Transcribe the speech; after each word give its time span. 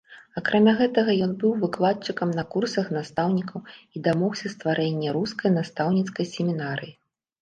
Акрамя 0.39 0.71
гэтага 0.77 1.11
ён 1.25 1.33
быў 1.43 1.51
выкладчыкам 1.63 2.29
на 2.39 2.43
курсах 2.55 2.89
настаўнікаў 2.97 3.59
і 3.99 4.03
дамогся 4.07 4.47
стварэння 4.55 5.09
рускай 5.21 5.55
настаўніцкай 5.59 6.25
семінарыі. 6.35 6.93